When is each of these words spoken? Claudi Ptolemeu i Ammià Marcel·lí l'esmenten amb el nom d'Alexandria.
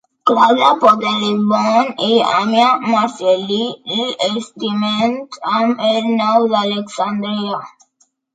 Claudi 0.29 0.69
Ptolemeu 0.83 1.91
i 2.13 2.17
Ammià 2.37 2.69
Marcel·lí 2.93 3.59
l'esmenten 3.99 5.15
amb 5.59 5.85
el 5.91 6.09
nom 6.17 6.49
d'Alexandria. 6.57 7.63